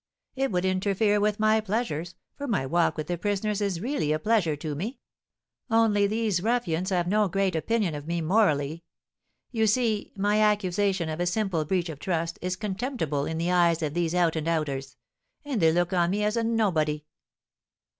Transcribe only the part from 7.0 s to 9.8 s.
no great opinion of me morally. You